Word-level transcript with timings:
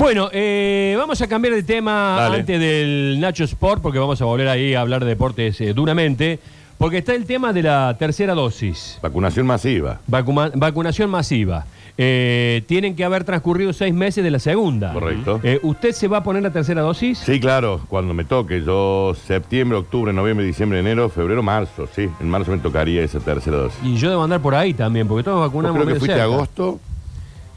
Bueno, 0.00 0.30
eh, 0.32 0.94
vamos 0.96 1.20
a 1.20 1.26
cambiar 1.28 1.52
de 1.54 1.62
tema 1.62 2.16
Dale. 2.20 2.36
antes 2.38 2.58
del 2.58 3.18
Nacho 3.20 3.44
Sport, 3.44 3.82
porque 3.82 3.98
vamos 3.98 4.18
a 4.22 4.24
volver 4.24 4.48
ahí 4.48 4.72
a 4.72 4.80
hablar 4.80 5.02
de 5.04 5.10
deportes 5.10 5.60
eh, 5.60 5.74
duramente, 5.74 6.38
porque 6.78 6.96
está 6.96 7.14
el 7.14 7.26
tema 7.26 7.52
de 7.52 7.62
la 7.64 7.94
tercera 7.98 8.32
dosis, 8.32 8.98
Vacunación 9.02 9.46
masiva. 9.46 10.00
vacuma- 10.10 10.52
vacunación 10.54 11.10
masiva. 11.10 11.66
Eh, 11.98 12.62
tienen 12.66 12.96
que 12.96 13.04
haber 13.04 13.24
transcurrido 13.24 13.74
seis 13.74 13.92
meses 13.92 14.24
de 14.24 14.30
la 14.30 14.38
segunda. 14.38 14.90
Correcto. 14.94 15.38
Eh, 15.42 15.60
¿Usted 15.62 15.92
se 15.92 16.08
va 16.08 16.16
a 16.18 16.22
poner 16.22 16.42
la 16.42 16.50
tercera 16.50 16.80
dosis? 16.80 17.18
Sí, 17.18 17.38
claro, 17.38 17.82
cuando 17.90 18.14
me 18.14 18.24
toque. 18.24 18.62
Yo 18.64 19.14
septiembre, 19.26 19.76
octubre, 19.76 20.14
noviembre, 20.14 20.46
diciembre, 20.46 20.80
enero, 20.80 21.10
febrero, 21.10 21.42
marzo. 21.42 21.86
Sí, 21.94 22.08
en 22.20 22.30
marzo 22.30 22.52
me 22.52 22.56
tocaría 22.58 23.02
esa 23.02 23.20
tercera 23.20 23.58
dosis. 23.58 23.78
Y 23.84 23.96
yo 23.98 24.08
debo 24.08 24.22
andar 24.24 24.40
por 24.40 24.54
ahí 24.54 24.72
también, 24.72 25.06
porque 25.06 25.24
todos 25.24 25.36
Yo 25.36 25.40
vacunamos 25.42 25.76
creo 25.82 25.92
que 25.92 25.98
fuiste 26.00 26.16
cerca. 26.16 26.24
agosto. 26.24 26.80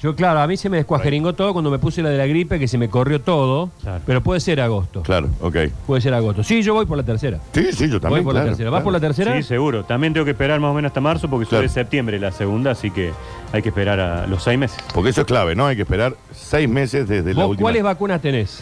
Yo, 0.03 0.15
claro, 0.17 0.41
a 0.41 0.47
mí 0.47 0.57
se 0.57 0.69
me 0.69 0.75
descuajeringó 0.75 1.31
todo 1.31 1.53
cuando 1.53 1.71
me 1.71 1.79
puse 1.79 2.01
la 2.03 2.09
de 2.09 2.17
la 2.17 2.27
gripe, 2.27 2.59
que 2.59 2.67
se 2.67 2.77
me 2.77 2.89
corrió 2.89 3.21
todo, 3.21 3.69
Claro. 3.81 4.01
pero 4.05 4.21
puede 4.21 4.41
ser 4.41 4.59
agosto. 4.59 5.01
Claro, 5.01 5.29
ok. 5.39 5.55
Puede 5.87 6.01
ser 6.01 6.13
agosto. 6.13 6.43
Sí, 6.43 6.61
yo 6.61 6.73
voy 6.73 6.85
por 6.85 6.97
la 6.97 7.03
tercera. 7.03 7.39
Sí, 7.53 7.67
sí, 7.71 7.87
yo 7.89 8.01
también. 8.01 8.21
voy 8.21 8.25
por 8.25 8.33
la 8.33 8.41
claro, 8.41 8.49
tercera. 8.49 8.69
¿Vas 8.69 8.79
claro. 8.79 8.83
por 8.83 8.93
la 8.93 8.99
tercera? 8.99 9.33
Sí, 9.37 9.43
seguro. 9.43 9.85
También 9.85 10.11
tengo 10.11 10.25
que 10.25 10.31
esperar 10.31 10.59
más 10.59 10.71
o 10.71 10.73
menos 10.73 10.89
hasta 10.89 10.99
marzo 10.99 11.29
porque 11.29 11.45
Claro. 11.47 11.63
sube 11.67 11.73
septiembre 11.73 12.19
la 12.19 12.33
segunda, 12.33 12.71
así 12.71 12.91
que 12.91 13.11
hay 13.53 13.61
que 13.61 13.69
esperar 13.69 14.01
a 14.01 14.27
los 14.27 14.43
seis 14.43 14.59
meses. 14.59 14.77
Porque 14.93 15.11
eso 15.11 15.21
es 15.21 15.27
clave, 15.27 15.55
¿no? 15.55 15.67
Hay 15.67 15.77
que 15.77 15.83
esperar 15.83 16.15
seis 16.33 16.67
meses 16.67 17.07
desde 17.07 17.33
la 17.33 17.43
¿Vos 17.43 17.51
última. 17.51 17.63
cuáles 17.63 17.83
vacunas 17.83 18.21
tenés? 18.21 18.61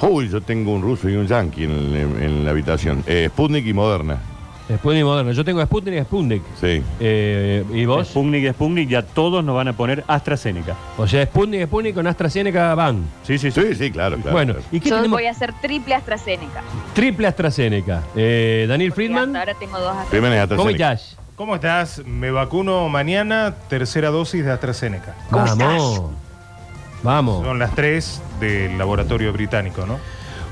Uy, 0.00 0.30
yo 0.30 0.40
tengo 0.40 0.72
un 0.72 0.80
ruso 0.80 1.06
y 1.08 1.16
un 1.16 1.26
yankee 1.26 1.64
en, 1.64 1.70
en 2.18 2.44
la 2.46 2.50
habitación. 2.50 3.04
Eh, 3.06 3.28
Sputnik 3.30 3.66
y 3.66 3.74
Moderna. 3.74 4.18
Sputnik 4.76 5.00
y 5.00 5.04
Moderna. 5.04 5.32
Yo 5.32 5.44
tengo 5.44 5.62
Sputnik 5.64 5.94
y 5.94 6.00
Sputnik. 6.02 6.42
Sí. 6.60 6.82
Eh, 7.00 7.64
¿Y 7.72 7.84
vos? 7.84 8.08
Sputnik, 8.08 8.52
Sputnik, 8.52 8.88
ya 8.88 9.02
todos 9.02 9.44
nos 9.44 9.54
van 9.54 9.68
a 9.68 9.72
poner 9.74 10.04
AstraZeneca. 10.06 10.76
O 10.96 11.06
sea, 11.06 11.24
Sputnik 11.26 11.62
y 11.62 11.64
Sputnik 11.64 11.94
con 11.94 12.06
AstraZeneca 12.06 12.74
van. 12.74 13.04
Sí, 13.24 13.38
sí, 13.38 13.50
sí. 13.50 13.60
Sí, 13.60 13.74
sí, 13.74 13.90
claro, 13.90 14.16
claro. 14.16 14.32
bueno, 14.32 14.52
claro. 14.54 14.68
¿y 14.72 14.80
qué 14.80 14.88
Yo 14.90 14.96
tenemos? 14.96 15.18
voy 15.18 15.26
a 15.26 15.30
hacer 15.30 15.52
triple 15.60 15.94
AstraZeneca. 15.94 16.62
Triple 16.94 17.26
AstraZeneca. 17.26 18.02
Eh, 18.16 18.66
Daniel 18.68 18.90
porque 18.90 19.06
Friedman, 19.06 19.36
ahora 19.36 19.54
tengo 19.54 19.78
dos 19.78 19.96
AstraZeneca. 19.96 20.42
Es 20.44 20.48
¿cómo 20.56 20.70
estás? 20.70 21.16
¿Cómo 21.36 21.54
estás? 21.56 22.02
Me 22.06 22.30
vacuno 22.30 22.88
mañana, 22.88 23.54
tercera 23.68 24.10
dosis 24.10 24.44
de 24.44 24.52
AstraZeneca. 24.52 25.14
¿Cómo 25.30 25.44
Vamos. 25.44 26.02
Vamos. 27.02 27.44
Son 27.44 27.58
las 27.58 27.74
tres 27.74 28.22
del 28.38 28.78
laboratorio 28.78 29.32
británico, 29.32 29.86
¿no? 29.86 29.98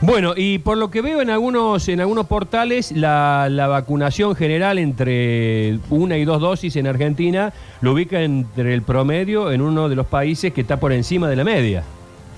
Bueno, 0.03 0.33
y 0.35 0.59
por 0.59 0.79
lo 0.79 0.91
que 0.91 1.03
veo 1.03 1.21
en 1.21 1.29
algunos, 1.29 1.87
en 1.89 2.01
algunos 2.01 2.27
portales, 2.27 2.91
la, 2.91 3.49
la 3.51 3.69
vacunación 3.69 4.35
general 4.35 4.79
entre 4.79 5.79
una 5.91 6.17
y 6.17 6.25
dos 6.25 6.41
dosis 6.41 6.75
en 6.77 6.87
Argentina 6.87 7.53
lo 7.83 7.93
ubica 7.93 8.23
entre 8.23 8.73
el 8.73 8.81
promedio 8.81 9.53
en 9.53 9.61
uno 9.61 9.91
de 9.91 9.97
los 9.97 10.07
países 10.07 10.55
que 10.55 10.63
está 10.63 10.81
por 10.81 10.93
encima 10.93 11.29
de 11.29 11.37
la 11.37 11.45
media. 11.45 11.85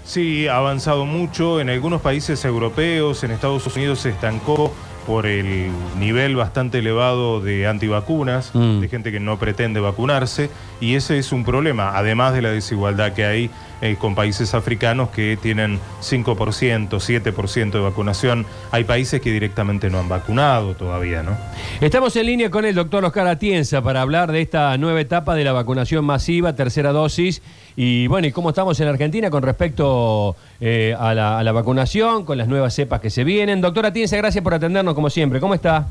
Sí, 0.04 0.48
ha 0.48 0.56
avanzado 0.56 1.06
mucho. 1.06 1.60
En 1.60 1.70
algunos 1.70 2.00
países 2.00 2.44
europeos, 2.44 3.22
en 3.22 3.30
Estados 3.30 3.64
Unidos 3.74 4.00
se 4.00 4.08
estancó 4.10 4.72
por 5.06 5.26
el 5.26 5.70
nivel 5.98 6.36
bastante 6.36 6.78
elevado 6.78 7.40
de 7.40 7.66
antivacunas, 7.66 8.54
Mm. 8.54 8.80
de 8.80 8.88
gente 8.88 9.12
que 9.12 9.20
no 9.20 9.38
pretende 9.38 9.80
vacunarse, 9.80 10.50
y 10.80 10.94
ese 10.94 11.18
es 11.18 11.32
un 11.32 11.44
problema, 11.44 11.96
además 11.96 12.34
de 12.34 12.42
la 12.42 12.50
desigualdad 12.50 13.12
que 13.12 13.24
hay 13.24 13.50
eh, 13.84 13.96
con 13.98 14.14
países 14.14 14.54
africanos 14.54 15.08
que 15.08 15.36
tienen 15.42 15.80
5%, 16.00 17.00
7% 17.00 17.78
de 17.78 17.80
vacunación. 17.80 18.46
Hay 18.70 18.84
países 18.84 19.20
que 19.20 19.32
directamente 19.32 19.90
no 19.90 19.98
han 19.98 20.08
vacunado 20.08 20.74
todavía, 20.74 21.24
¿no? 21.24 21.36
Estamos 21.80 22.14
en 22.14 22.26
línea 22.26 22.48
con 22.48 22.64
el 22.64 22.76
doctor 22.76 23.04
Oscar 23.04 23.26
Atienza 23.26 23.82
para 23.82 24.00
hablar 24.02 24.30
de 24.30 24.40
esta 24.40 24.78
nueva 24.78 25.00
etapa 25.00 25.34
de 25.34 25.42
la 25.42 25.52
vacunación 25.52 26.04
masiva, 26.04 26.54
tercera 26.54 26.92
dosis, 26.92 27.42
y 27.76 28.06
bueno, 28.06 28.26
y 28.26 28.32
cómo 28.32 28.50
estamos 28.50 28.78
en 28.80 28.88
Argentina 28.88 29.30
con 29.30 29.42
respecto 29.42 30.36
eh, 30.60 30.94
a, 30.98 31.14
la, 31.14 31.38
a 31.38 31.42
la 31.42 31.52
vacunación, 31.52 32.24
con 32.24 32.38
las 32.38 32.48
nuevas 32.48 32.74
cepas 32.74 33.00
que 33.00 33.10
se 33.10 33.24
vienen. 33.24 33.60
Doctor 33.60 33.86
Atienza, 33.86 34.16
gracias 34.16 34.42
por 34.42 34.54
atendernos 34.54 34.94
como 34.94 35.10
siempre. 35.10 35.40
¿Cómo 35.40 35.54
está? 35.54 35.86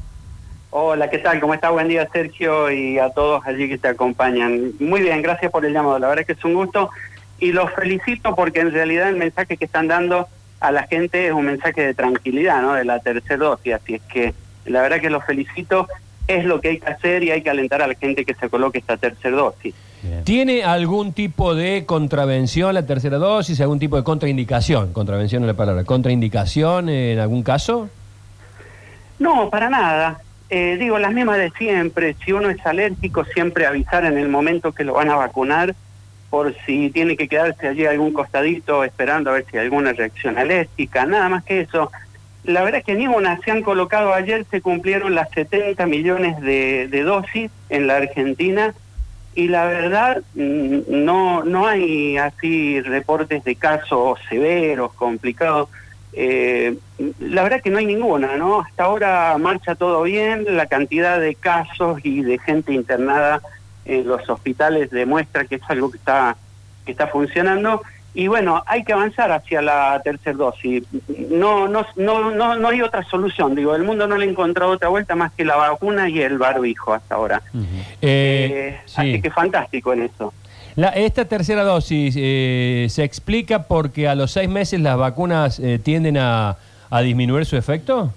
Hola, 0.70 1.10
¿qué 1.10 1.18
tal? 1.18 1.40
¿Cómo 1.42 1.54
está? 1.54 1.70
Buen 1.70 1.90
día, 1.90 2.08
Sergio, 2.14 2.72
y 2.72 2.98
a 2.98 3.10
todos 3.10 3.46
allí 3.46 3.68
que 3.68 3.78
te 3.78 3.90
acompañan. 3.90 4.72
Muy 4.80 5.02
bien, 5.02 5.22
gracias 5.22 5.52
por 5.52 5.66
el 5.66 5.74
llamado. 5.74 6.00
La 6.00 6.08
verdad 6.08 6.26
que 6.26 6.32
es 6.32 6.46
un 6.46 6.54
gusto 6.54 6.90
y 7.40 7.52
los 7.52 7.72
felicito 7.74 8.36
porque 8.36 8.62
en 8.62 8.72
realidad 8.72 9.10
el 9.10 9.18
mensaje 9.18 9.58
que 9.58 9.66
están 9.66 9.88
dando 9.88 10.28
a 10.60 10.72
la 10.72 10.84
gente 10.84 11.28
es 11.28 11.34
un 11.34 11.46
mensaje 11.46 11.82
de 11.82 11.94
tranquilidad, 11.94 12.62
¿no? 12.62 12.74
De 12.76 12.86
la 12.86 13.00
tercera 13.00 13.38
dosis. 13.38 13.74
Así 13.74 13.96
es 13.96 14.02
que 14.04 14.34
la 14.66 14.82
verdad 14.82 15.02
que 15.02 15.10
los 15.10 15.26
felicito. 15.26 15.88
Es 16.28 16.46
lo 16.46 16.62
que 16.62 16.70
hay 16.70 16.80
que 16.80 16.88
hacer 16.88 17.24
y 17.24 17.32
hay 17.32 17.42
que 17.42 17.50
alentar 17.50 17.82
a 17.82 17.88
la 17.88 17.96
gente 17.96 18.24
que 18.24 18.36
se 18.36 18.48
coloque 18.48 18.78
esta 18.78 18.96
tercera 18.96 19.36
dosis. 19.36 19.74
¿Tiene 20.24 20.64
algún 20.64 21.14
tipo 21.14 21.54
de 21.54 21.86
contravención 21.86 22.74
la 22.74 22.86
tercera 22.86 23.18
dosis, 23.18 23.62
algún 23.62 23.80
tipo 23.80 23.98
de 23.98 24.04
contraindicación? 24.04 24.94
Contravención 24.94 25.42
no 25.42 25.48
es 25.48 25.54
la 25.54 25.58
palabra. 25.58 25.84
¿Contraindicación 25.84 26.90
en 26.90 27.20
algún 27.20 27.44
caso? 27.44 27.90
No, 29.20 29.50
para 29.50 29.70
nada. 29.70 30.22
Eh, 30.50 30.78
digo, 30.80 30.98
las 30.98 31.14
mismas 31.14 31.38
de 31.38 31.52
siempre. 31.52 32.16
Si 32.26 32.32
uno 32.32 32.50
es 32.50 32.66
alérgico, 32.66 33.24
siempre 33.26 33.66
avisar 33.66 34.06
en 34.06 34.18
el 34.18 34.28
momento 34.28 34.72
que 34.72 34.84
lo 34.84 34.94
van 34.94 35.10
a 35.10 35.16
vacunar 35.16 35.76
por 36.32 36.56
si 36.66 36.90
tiene 36.90 37.18
que 37.18 37.28
quedarse 37.28 37.68
allí 37.68 37.86
algún 37.86 38.14
costadito 38.14 38.84
esperando 38.84 39.30
a 39.30 39.34
ver 39.34 39.46
si 39.52 39.58
hay 39.58 39.66
alguna 39.66 39.92
reacción 39.92 40.38
alérgica, 40.38 41.06
nada 41.06 41.30
más 41.30 41.44
que 41.44 41.62
eso. 41.62 41.92
La 42.44 42.64
verdad 42.64 42.80
es 42.80 42.86
que 42.86 42.96
ni 42.96 43.06
una 43.06 43.40
se 43.42 43.52
han 43.52 43.62
colocado 43.62 44.14
ayer, 44.14 44.46
se 44.50 44.62
cumplieron 44.62 45.14
las 45.14 45.30
70 45.32 45.86
millones 45.86 46.40
de, 46.42 46.88
de 46.88 47.04
dosis 47.04 47.52
en 47.70 47.86
la 47.86 47.98
Argentina 47.98 48.74
y 49.34 49.48
la 49.48 49.66
verdad 49.66 50.22
mm, 50.36 50.80
no, 50.88 51.44
no 51.44 51.68
hay 51.68 52.18
así 52.18 52.82
reportes 52.82 53.44
de 53.44 53.56
casos 53.56 54.20
severos, 54.30 54.94
complicados. 54.94 55.70
Eh, 56.14 56.78
la 57.20 57.44
verdad 57.44 57.62
que 57.62 57.70
no 57.70 57.78
hay 57.78 57.86
ninguna, 57.86 58.36
¿no? 58.36 58.62
Hasta 58.62 58.84
ahora 58.84 59.38
marcha 59.38 59.76
todo 59.76 60.04
bien, 60.04 60.46
la 60.58 60.66
cantidad 60.66 61.20
de 61.20 61.36
casos 61.36 62.00
y 62.04 62.22
de 62.22 62.38
gente 62.40 62.74
internada 62.74 63.42
en 63.86 64.08
los 64.08 64.30
hospitales 64.30 64.90
demuestra 64.92 65.46
que 65.46 65.56
es 65.56 65.62
algo 65.70 65.90
que 65.90 65.98
está, 65.98 66.36
que 66.86 66.92
está 66.92 67.08
funcionando. 67.08 67.82
Y 68.14 68.28
bueno, 68.28 68.62
hay 68.68 68.84
que 68.84 68.92
avanzar 68.92 69.32
hacia 69.32 69.62
la 69.62 70.02
tercera 70.04 70.36
dosis. 70.36 70.84
No, 71.30 71.68
no, 71.70 71.86
no, 71.96 72.32
no, 72.32 72.56
no 72.56 72.68
hay 72.68 72.82
otra 72.82 73.04
solución. 73.06 73.56
Digo, 73.56 73.74
el 73.76 73.84
mundo 73.84 74.06
no 74.06 74.18
le 74.18 74.26
ha 74.26 74.30
encontrado 74.30 74.72
otra 74.74 74.90
vuelta 74.90 75.16
más 75.16 75.32
que 75.32 75.46
la 75.46 75.56
vacuna 75.56 76.10
y 76.10 76.20
el 76.22 76.38
barbijo 76.38 76.94
hasta 76.94 77.16
ahora. 77.16 77.42
Eh, 77.56 77.62
Eh, 78.02 78.80
sí. 78.86 78.94
Así 78.98 79.22
que 79.22 79.32
fantástico 79.32 79.94
en 79.94 80.04
eso. 80.04 80.34
La- 80.76 80.90
esta 80.90 81.24
tercera 81.26 81.64
dosis 81.64 82.16
eh, 82.18 82.88
se 82.90 83.04
explica 83.04 83.64
porque 83.64 84.08
a 84.10 84.16
los 84.16 84.32
seis 84.32 84.50
meses 84.50 84.80
las 84.82 84.98
vacunas 84.98 85.60
eh, 85.60 85.80
tienden 85.82 86.18
a, 86.18 86.58
a 86.90 87.02
disminuir 87.02 87.46
su 87.46 87.56
efecto. 87.56 88.14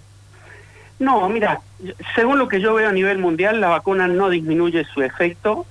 No, 0.99 1.29
mira, 1.29 1.61
según 2.15 2.39
lo 2.39 2.49
que 2.49 2.61
yo 2.61 2.75
veo 2.75 2.89
a 2.89 2.93
nivel 2.93 3.19
mundial, 3.19 3.61
la 3.61 3.69
vacuna 3.69 4.07
no 4.09 4.29
disminuye 4.31 4.85
su 4.93 5.03
efecto 5.03 5.67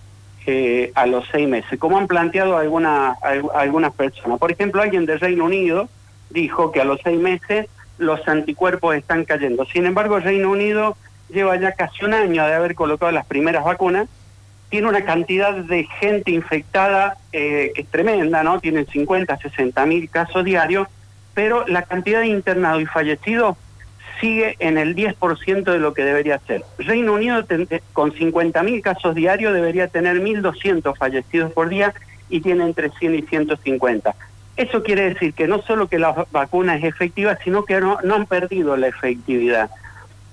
eh, 0.45 0.91
a 0.95 1.05
los 1.05 1.25
seis 1.31 1.47
meses, 1.47 1.79
como 1.79 1.97
han 1.97 2.07
planteado 2.07 2.57
alguna- 2.57 3.15
al- 3.21 3.49
algunas 3.55 3.93
personas. 3.93 4.39
Por 4.39 4.51
ejemplo, 4.51 4.81
alguien 4.81 5.05
del 5.05 5.19
Reino 5.19 5.45
Unido 5.45 5.89
dijo 6.29 6.71
que 6.71 6.81
a 6.81 6.85
los 6.85 6.99
seis 7.03 7.19
meses 7.19 7.67
los 7.97 8.27
anticuerpos 8.27 8.95
están 8.95 9.23
cayendo. 9.25 9.65
Sin 9.65 9.85
embargo, 9.85 10.17
el 10.17 10.23
Reino 10.23 10.49
Unido 10.51 10.97
lleva 11.29 11.55
ya 11.57 11.71
casi 11.73 12.03
un 12.05 12.13
año 12.13 12.45
de 12.45 12.53
haber 12.53 12.75
colocado 12.75 13.11
las 13.11 13.25
primeras 13.25 13.63
vacunas. 13.63 14.07
Tiene 14.69 14.87
una 14.87 15.05
cantidad 15.05 15.53
de 15.53 15.83
gente 15.99 16.31
infectada 16.31 17.17
eh, 17.31 17.71
que 17.75 17.81
es 17.81 17.87
tremenda, 17.87 18.43
¿no? 18.43 18.59
Tienen 18.59 18.87
50, 18.87 19.37
60 19.37 19.85
mil 19.85 20.09
casos 20.09 20.43
diarios, 20.43 20.87
pero 21.35 21.65
la 21.67 21.83
cantidad 21.83 22.19
de 22.21 22.27
internados 22.27 22.81
y 22.81 22.85
fallecidos 22.87 23.55
sigue 24.19 24.55
en 24.59 24.77
el 24.77 24.95
10% 24.95 25.63
de 25.71 25.79
lo 25.79 25.93
que 25.93 26.03
debería 26.03 26.39
ser. 26.39 26.63
Reino 26.77 27.13
Unido 27.13 27.43
ten- 27.45 27.67
eh, 27.69 27.81
con 27.93 28.11
50.000 28.13 28.81
casos 28.81 29.15
diarios 29.15 29.53
debería 29.53 29.87
tener 29.87 30.19
1.200 30.21 30.97
fallecidos 30.97 31.51
por 31.51 31.69
día 31.69 31.93
y 32.29 32.41
tiene 32.41 32.63
entre 32.65 32.89
100 32.89 33.15
y 33.15 33.21
150. 33.23 34.15
Eso 34.55 34.83
quiere 34.83 35.13
decir 35.13 35.33
que 35.33 35.47
no 35.47 35.61
solo 35.63 35.87
que 35.87 35.99
la 35.99 36.11
va- 36.11 36.27
vacuna 36.31 36.75
es 36.75 36.83
efectiva, 36.83 37.37
sino 37.43 37.65
que 37.65 37.79
no, 37.81 37.97
no 38.03 38.15
han 38.15 38.25
perdido 38.25 38.77
la 38.77 38.87
efectividad. 38.87 39.69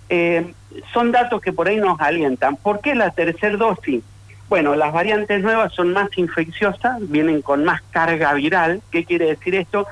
Eh, 0.09 0.53
son 0.93 1.13
datos 1.13 1.41
que 1.41 1.53
por 1.53 1.69
ahí 1.69 1.77
nos 1.77 2.01
alientan. 2.01 2.57
¿Por 2.57 2.81
qué 2.81 2.95
la 2.95 3.11
tercera 3.11 3.57
dosis? 3.57 4.03
Bueno, 4.49 4.75
las 4.75 4.93
variantes 4.93 5.43
nuevas 5.43 5.73
son 5.73 5.93
más 5.93 6.09
infecciosas, 6.19 6.97
vienen 7.09 7.41
con 7.41 7.65
más 7.65 7.81
carga 7.93 8.33
viral. 8.35 8.83
¿Qué 8.91 9.05
quiere 9.05 9.27
decir 9.27 9.55
esto? 9.55 9.87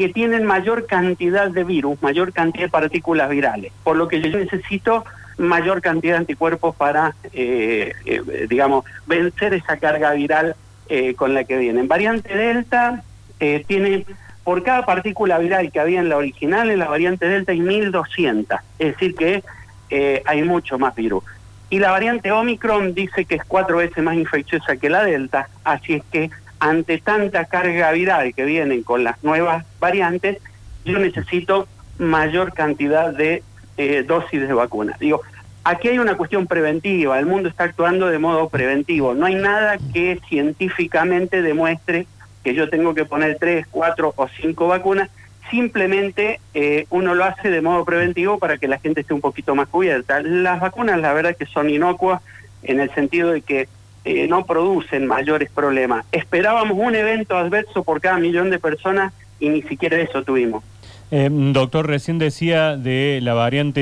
Que 0.00 0.08
tienen 0.08 0.46
mayor 0.46 0.86
cantidad 0.86 1.50
de 1.50 1.62
virus, 1.62 2.00
mayor 2.00 2.32
cantidad 2.32 2.64
de 2.64 2.70
partículas 2.70 3.28
virales, 3.28 3.70
por 3.84 3.96
lo 3.96 4.08
que 4.08 4.22
yo 4.22 4.38
necesito 4.38 5.04
mayor 5.36 5.82
cantidad 5.82 6.14
de 6.14 6.20
anticuerpos 6.20 6.74
para, 6.74 7.14
eh, 7.34 7.92
eh, 8.06 8.46
digamos, 8.48 8.86
vencer 9.06 9.52
esa 9.52 9.76
carga 9.76 10.12
viral 10.12 10.56
eh, 10.88 11.12
con 11.14 11.34
la 11.34 11.44
que 11.44 11.58
vienen. 11.58 11.86
Variante 11.86 12.34
Delta 12.34 13.02
eh, 13.40 13.62
tiene, 13.68 14.06
por 14.42 14.62
cada 14.62 14.86
partícula 14.86 15.38
viral 15.38 15.70
que 15.70 15.80
había 15.80 16.00
en 16.00 16.08
la 16.08 16.16
original, 16.16 16.70
en 16.70 16.78
la 16.78 16.88
variante 16.88 17.28
Delta 17.28 17.52
hay 17.52 17.60
1200, 17.60 18.58
es 18.78 18.92
decir 18.92 19.14
que 19.14 19.44
eh, 19.90 20.22
hay 20.24 20.44
mucho 20.44 20.78
más 20.78 20.94
virus. 20.94 21.24
Y 21.68 21.78
la 21.78 21.90
variante 21.90 22.32
Omicron 22.32 22.94
dice 22.94 23.26
que 23.26 23.34
es 23.34 23.44
cuatro 23.44 23.76
veces 23.76 24.02
más 24.02 24.14
infecciosa 24.14 24.78
que 24.78 24.88
la 24.88 25.04
Delta, 25.04 25.50
así 25.62 25.92
es 25.92 26.02
que 26.10 26.30
ante 26.60 26.98
tanta 26.98 27.46
carga 27.46 27.90
viral 27.92 28.34
que 28.34 28.44
vienen 28.44 28.82
con 28.82 29.02
las 29.02 29.22
nuevas 29.24 29.64
variantes, 29.80 30.38
yo 30.84 30.98
necesito 30.98 31.66
mayor 31.98 32.52
cantidad 32.52 33.12
de 33.12 33.42
eh, 33.76 34.04
dosis 34.06 34.46
de 34.46 34.52
vacuna. 34.52 34.96
Digo, 35.00 35.22
aquí 35.64 35.88
hay 35.88 35.98
una 35.98 36.16
cuestión 36.16 36.46
preventiva, 36.46 37.18
el 37.18 37.26
mundo 37.26 37.48
está 37.48 37.64
actuando 37.64 38.08
de 38.08 38.18
modo 38.18 38.48
preventivo, 38.48 39.14
no 39.14 39.26
hay 39.26 39.34
nada 39.34 39.78
que 39.92 40.20
científicamente 40.28 41.42
demuestre 41.42 42.06
que 42.44 42.54
yo 42.54 42.68
tengo 42.68 42.94
que 42.94 43.04
poner 43.04 43.38
tres, 43.38 43.66
cuatro 43.70 44.12
o 44.16 44.28
cinco 44.28 44.68
vacunas, 44.68 45.10
simplemente 45.50 46.40
eh, 46.54 46.86
uno 46.90 47.14
lo 47.14 47.24
hace 47.24 47.50
de 47.50 47.60
modo 47.60 47.84
preventivo 47.84 48.38
para 48.38 48.58
que 48.58 48.68
la 48.68 48.78
gente 48.78 49.00
esté 49.00 49.14
un 49.14 49.20
poquito 49.20 49.54
más 49.54 49.68
cubierta. 49.68 50.20
Las 50.22 50.60
vacunas 50.60 51.00
la 51.00 51.12
verdad 51.12 51.36
que 51.36 51.46
son 51.46 51.68
inocuas 51.68 52.22
en 52.62 52.80
el 52.80 52.90
sentido 52.94 53.30
de 53.30 53.42
que 53.42 53.68
eh, 54.04 54.26
no 54.28 54.44
producen 54.44 55.06
mayores 55.06 55.50
problemas. 55.50 56.04
Esperábamos 56.12 56.76
un 56.78 56.94
evento 56.94 57.36
adverso 57.36 57.82
por 57.82 58.00
cada 58.00 58.18
millón 58.18 58.50
de 58.50 58.58
personas 58.58 59.12
y 59.38 59.48
ni 59.48 59.62
siquiera 59.62 59.98
eso 59.98 60.22
tuvimos. 60.22 60.62
Eh, 61.10 61.28
doctor, 61.30 61.86
recién 61.86 62.18
decía 62.18 62.76
de 62.76 63.20
la 63.22 63.34
variante 63.34 63.80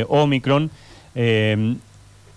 eh, 0.00 0.06
Omicron. 0.08 0.70
eh, 1.14 1.76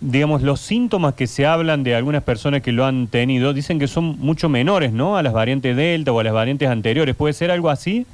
digamos, 0.03 0.41
los 0.41 0.59
síntomas 0.59 1.13
que 1.13 1.27
se 1.27 1.45
hablan 1.45 1.83
de 1.83 1.95
algunas 1.95 2.24
personas 2.24 2.62
que 2.62 2.74
lo 2.74 2.85
han 2.85 3.07
tenido 3.07 3.53
dicen 3.53 3.80
que 3.80 3.88
son 3.88 4.19
mucho 4.19 4.50
menores, 4.50 4.91
¿no? 4.91 5.15
A 5.15 5.24
las 5.24 5.31
variantes 5.31 5.75
Delta 5.75 6.12
o 6.12 6.19
a 6.19 6.24
las 6.24 6.33
variantes 6.33 6.69
anteriores. 6.69 7.15
¿Puede 7.15 7.33
ser 7.33 7.51
algo 7.51 7.69
así? 7.69 8.06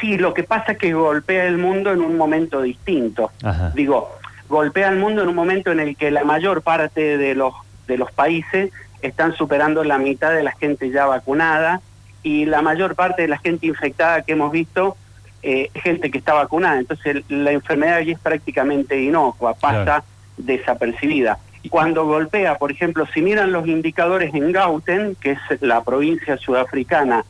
Sí, 0.00 0.18
lo 0.18 0.34
que 0.34 0.42
pasa 0.42 0.72
es 0.72 0.78
que 0.78 0.92
golpea 0.92 1.46
el 1.46 1.56
mundo 1.56 1.90
en 1.90 2.02
un 2.02 2.18
momento 2.18 2.60
distinto. 2.60 3.32
Ajá. 3.42 3.72
Digo, 3.74 4.10
golpea 4.48 4.88
el 4.90 4.96
mundo 4.98 5.22
en 5.22 5.28
un 5.28 5.34
momento 5.34 5.72
en 5.72 5.80
el 5.80 5.96
que 5.96 6.10
la 6.10 6.24
mayor 6.24 6.62
parte 6.62 7.16
de 7.18 7.34
los, 7.34 7.54
de 7.86 7.98
los 7.98 8.10
países 8.12 8.70
están 9.02 9.34
superando 9.34 9.84
la 9.84 9.98
mitad 9.98 10.32
de 10.32 10.42
la 10.42 10.52
gente 10.52 10.90
ya 10.90 11.06
vacunada 11.06 11.80
y 12.22 12.46
la 12.46 12.62
mayor 12.62 12.94
parte 12.94 13.22
de 13.22 13.28
la 13.28 13.38
gente 13.38 13.66
infectada 13.66 14.22
que 14.22 14.32
hemos 14.32 14.50
visto 14.52 14.96
eh, 15.42 15.70
gente 15.74 16.10
que 16.10 16.18
está 16.18 16.32
vacunada. 16.34 16.78
Entonces 16.78 17.22
la 17.28 17.52
enfermedad 17.52 17.96
allí 17.96 18.12
es 18.12 18.18
prácticamente 18.18 19.00
inocua, 19.02 19.54
pasa 19.54 19.84
Claro. 19.84 20.04
desapercibida. 20.38 21.38
Cuando 21.70 22.04
golpea, 22.06 22.56
por 22.56 22.70
ejemplo, 22.70 23.06
si 23.12 23.22
miran 23.22 23.52
los 23.52 23.66
indicadores 23.66 24.34
en 24.34 24.52
Gauteng, 24.52 25.14
que 25.16 25.32
es 25.32 25.38
la 25.62 25.82
provincia 25.82 26.36
sudafricana 26.36 27.24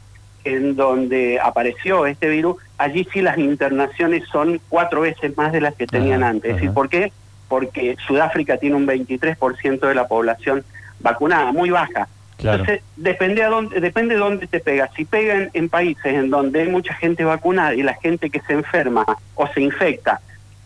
en 0.45 0.77
donde 0.77 1.41
apareció 1.43 2.07
este 2.07 2.29
virus, 2.29 2.57
allí 2.79 3.07
sí 3.13 3.23
las 3.23 3.39
internaciones 3.39 4.25
son 4.31 4.61
cuatro 4.69 5.01
veces 5.03 5.37
más 5.37 5.53
de 5.53 5.61
las 5.61 5.75
que 5.75 5.87
tenían 5.87 6.23
Ajá, 6.23 6.31
antes. 6.31 6.51
Es 6.51 6.57
decir. 6.57 6.73
¿por 6.73 6.89
qué? 6.89 7.13
Porque 7.49 7.97
Sudáfrica 8.07 8.57
tiene 8.59 8.77
un 8.77 8.87
23% 8.87 9.81
de 9.81 9.95
la 9.95 10.07
población 10.07 10.65
vacunada, 11.01 11.53
muy 11.53 11.71
baja. 11.71 12.09
Claro. 12.37 12.61
Entonces, 12.61 12.85
depende, 12.97 13.43
a 13.43 13.49
dónde, 13.49 13.81
depende 13.81 14.15
de 14.15 14.21
dónde 14.21 14.47
te 14.47 14.61
pega. 14.61 14.91
Si 14.97 15.05
pega 15.05 15.35
en, 15.35 15.51
en 15.55 15.69
países 15.69 16.07
en 16.07 16.31
donde 16.31 16.63
hay 16.63 16.69
mucha 16.69 16.95
gente 16.95 17.25
vacunada 17.25 17.75
y 17.75 17.83
la 17.83 17.95
gente 17.95 18.29
que 18.31 18.41
se 18.41 18.55
enferma 18.55 19.05
o 19.35 19.47
se 19.49 19.61
infecta 19.61 20.21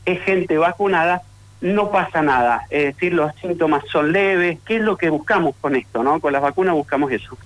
es 0.07 0.21
gente 0.23 0.57
vacunada, 0.57 1.23
no 1.61 1.91
pasa 1.91 2.23
nada. 2.23 2.67
Es 2.71 2.95
decir, 2.95 3.13
los 3.13 3.35
síntomas 3.37 3.85
son 3.91 4.13
leves. 4.13 4.59
¿Qué 4.65 4.77
es 4.77 4.83
lo 4.83 4.97
que 4.97 5.11
buscamos 5.11 5.55
con 5.61 5.77
esto? 5.77 6.03
no 6.03 6.21
Con 6.21 6.33
las 6.33 6.43
vacunas 6.43 6.75
buscamos 6.75 7.11
eso. 7.13 7.37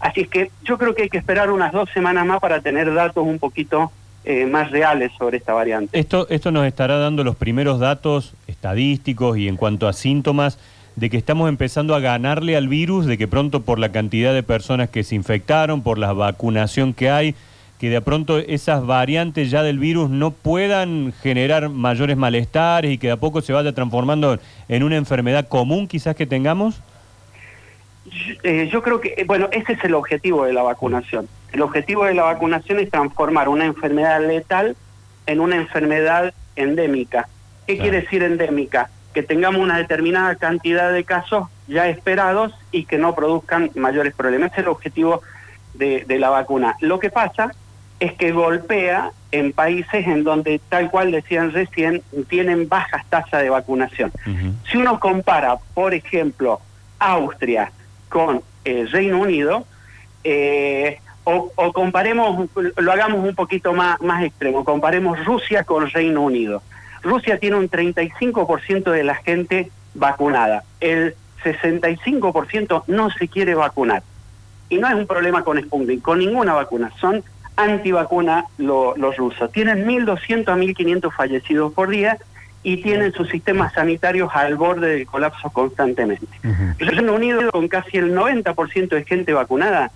Así 0.00 0.22
es 0.22 0.28
que 0.28 0.50
yo 0.64 0.78
creo 0.78 0.94
que 0.94 1.02
hay 1.02 1.08
que 1.08 1.18
esperar 1.18 1.50
unas 1.50 1.72
dos 1.72 1.88
semanas 1.92 2.26
más 2.26 2.40
para 2.40 2.60
tener 2.60 2.92
datos 2.92 3.24
un 3.26 3.38
poquito 3.38 3.90
eh, 4.24 4.46
más 4.46 4.70
reales 4.70 5.12
sobre 5.18 5.36
esta 5.38 5.52
variante. 5.52 5.98
Esto, 5.98 6.26
esto 6.28 6.50
nos 6.50 6.66
estará 6.66 6.98
dando 6.98 7.22
los 7.22 7.36
primeros 7.36 7.78
datos 7.78 8.34
estadísticos 8.46 9.38
y 9.38 9.48
en 9.48 9.56
cuanto 9.56 9.88
a 9.88 9.92
síntomas 9.92 10.58
de 10.96 11.10
que 11.10 11.16
estamos 11.16 11.48
empezando 11.48 11.94
a 11.94 12.00
ganarle 12.00 12.56
al 12.56 12.68
virus, 12.68 13.06
de 13.06 13.18
que 13.18 13.28
pronto 13.28 13.62
por 13.62 13.78
la 13.78 13.92
cantidad 13.92 14.34
de 14.34 14.42
personas 14.42 14.88
que 14.88 15.04
se 15.04 15.14
infectaron, 15.14 15.82
por 15.82 15.98
la 15.98 16.12
vacunación 16.12 16.94
que 16.94 17.10
hay, 17.10 17.34
que 17.78 17.90
de 17.90 18.00
pronto 18.00 18.38
esas 18.38 18.84
variantes 18.86 19.50
ya 19.50 19.62
del 19.62 19.78
virus 19.78 20.08
no 20.08 20.30
puedan 20.30 21.12
generar 21.22 21.68
mayores 21.68 22.16
malestares 22.16 22.90
y 22.92 22.98
que 22.98 23.08
de 23.08 23.12
a 23.12 23.16
poco 23.18 23.42
se 23.42 23.52
vaya 23.52 23.72
transformando 23.72 24.38
en 24.68 24.82
una 24.82 24.96
enfermedad 24.96 25.46
común 25.48 25.86
quizás 25.86 26.16
que 26.16 26.26
tengamos? 26.26 26.80
Yo, 28.10 28.34
eh, 28.42 28.68
yo 28.72 28.82
creo 28.82 29.00
que, 29.00 29.14
eh, 29.16 29.24
bueno, 29.26 29.48
ese 29.52 29.72
es 29.72 29.84
el 29.84 29.94
objetivo 29.94 30.44
de 30.44 30.52
la 30.52 30.62
vacunación. 30.62 31.28
El 31.52 31.62
objetivo 31.62 32.04
de 32.04 32.14
la 32.14 32.22
vacunación 32.24 32.78
es 32.78 32.90
transformar 32.90 33.48
una 33.48 33.64
enfermedad 33.64 34.20
letal 34.26 34.76
en 35.26 35.40
una 35.40 35.56
enfermedad 35.56 36.32
endémica. 36.54 37.28
¿Qué 37.66 37.74
Claro. 37.76 37.90
quiere 37.90 38.02
decir 38.04 38.22
endémica? 38.22 38.90
Que 39.14 39.22
tengamos 39.22 39.60
una 39.60 39.78
determinada 39.78 40.34
cantidad 40.36 40.92
de 40.92 41.04
casos 41.04 41.48
ya 41.66 41.88
esperados 41.88 42.52
y 42.70 42.84
que 42.84 42.98
no 42.98 43.14
produzcan 43.14 43.70
mayores 43.74 44.14
problemas. 44.14 44.52
Ese 44.52 44.60
es 44.60 44.66
el 44.66 44.70
objetivo 44.72 45.22
de, 45.74 46.04
de 46.06 46.18
la 46.18 46.30
vacuna. 46.30 46.76
Lo 46.80 47.00
que 47.00 47.10
pasa 47.10 47.50
es 47.98 48.12
que 48.12 48.30
golpea 48.30 49.10
en 49.32 49.52
países 49.52 50.06
en 50.06 50.22
donde, 50.22 50.60
tal 50.68 50.90
cual 50.90 51.10
decían 51.10 51.52
recién, 51.52 52.02
tienen 52.28 52.68
bajas 52.68 53.04
tasas 53.08 53.42
de 53.42 53.48
vacunación. 53.50 54.12
Si 54.70 54.76
uno 54.76 55.00
compara, 55.00 55.56
por 55.74 55.94
ejemplo, 55.94 56.60
Austria 56.98 57.72
con 58.08 58.42
el 58.64 58.90
Reino 58.90 59.20
Unido, 59.20 59.64
eh, 60.24 60.98
o, 61.24 61.50
o 61.56 61.72
comparemos, 61.72 62.48
lo 62.76 62.92
hagamos 62.92 63.26
un 63.26 63.34
poquito 63.34 63.72
más, 63.72 64.00
más 64.00 64.24
extremo, 64.24 64.64
comparemos 64.64 65.24
Rusia 65.24 65.64
con 65.64 65.90
Reino 65.90 66.22
Unido. 66.22 66.62
Rusia 67.02 67.38
tiene 67.38 67.56
un 67.56 67.68
35% 67.70 68.90
de 68.90 69.04
la 69.04 69.14
gente 69.16 69.70
vacunada, 69.94 70.64
el 70.80 71.14
65% 71.44 72.84
no 72.88 73.10
se 73.10 73.28
quiere 73.28 73.54
vacunar. 73.54 74.02
Y 74.68 74.78
no 74.78 74.88
es 74.88 74.94
un 74.94 75.06
problema 75.06 75.44
con 75.44 75.60
Sputnik, 75.62 76.02
con 76.02 76.18
ninguna 76.18 76.54
vacuna, 76.54 76.90
son 77.00 77.22
antivacuna 77.56 78.44
lo- 78.58 78.96
los 78.96 79.16
rusos. 79.16 79.50
Tienen 79.52 79.86
1.200 79.86 80.48
a 80.48 80.56
1.500 80.56 81.12
fallecidos 81.14 81.72
por 81.72 81.88
día 81.88 82.18
y 82.62 82.82
tienen 82.82 83.12
sus 83.12 83.28
sistemas 83.28 83.72
sanitarios 83.74 84.30
al 84.34 84.56
borde 84.56 84.96
del 84.96 85.06
colapso 85.06 85.50
constantemente. 85.50 86.26
Ujú. 86.44 86.74
Reino 86.78 87.14
Unido, 87.14 87.50
con 87.52 87.68
casi 87.68 87.98
el 87.98 88.14
90% 88.14 88.88
de 88.88 89.04
gente 89.04 89.32
vacunada, 89.32 89.90